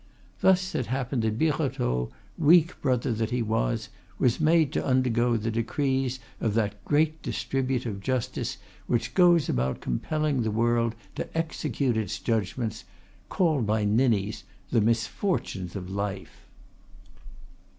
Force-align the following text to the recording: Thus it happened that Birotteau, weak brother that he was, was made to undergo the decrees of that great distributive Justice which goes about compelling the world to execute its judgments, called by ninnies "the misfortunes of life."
Thus 0.39 0.73
it 0.73 0.87
happened 0.87 1.21
that 1.21 1.37
Birotteau, 1.37 2.09
weak 2.35 2.81
brother 2.81 3.13
that 3.13 3.29
he 3.29 3.43
was, 3.43 3.89
was 4.17 4.39
made 4.41 4.71
to 4.73 4.83
undergo 4.83 5.37
the 5.37 5.51
decrees 5.51 6.19
of 6.39 6.55
that 6.55 6.83
great 6.85 7.21
distributive 7.21 7.99
Justice 7.99 8.57
which 8.87 9.13
goes 9.13 9.47
about 9.47 9.79
compelling 9.79 10.41
the 10.41 10.49
world 10.49 10.95
to 11.13 11.37
execute 11.37 11.97
its 11.97 12.17
judgments, 12.17 12.83
called 13.29 13.67
by 13.67 13.85
ninnies 13.85 14.43
"the 14.71 14.81
misfortunes 14.81 15.75
of 15.75 15.87
life." 15.91 16.47